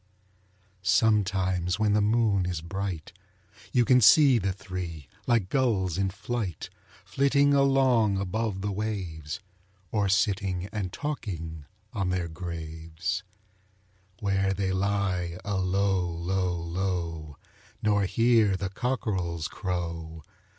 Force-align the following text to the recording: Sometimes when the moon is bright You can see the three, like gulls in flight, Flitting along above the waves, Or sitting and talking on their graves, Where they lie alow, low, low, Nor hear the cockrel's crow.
Sometimes 0.81 1.77
when 1.77 1.93
the 1.93 2.01
moon 2.01 2.47
is 2.47 2.61
bright 2.61 3.13
You 3.71 3.85
can 3.85 4.01
see 4.01 4.39
the 4.39 4.51
three, 4.51 5.07
like 5.27 5.49
gulls 5.49 5.95
in 5.99 6.09
flight, 6.09 6.71
Flitting 7.05 7.53
along 7.53 8.17
above 8.17 8.61
the 8.61 8.71
waves, 8.71 9.41
Or 9.91 10.09
sitting 10.09 10.65
and 10.71 10.91
talking 10.91 11.65
on 11.93 12.09
their 12.09 12.27
graves, 12.27 13.21
Where 14.19 14.55
they 14.55 14.71
lie 14.73 15.37
alow, 15.45 16.01
low, 16.09 16.51
low, 16.59 17.37
Nor 17.83 18.05
hear 18.05 18.57
the 18.57 18.71
cockrel's 18.71 19.47
crow. 19.47 20.23